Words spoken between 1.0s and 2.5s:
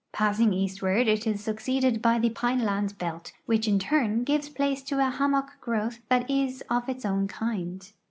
it is succeeded by the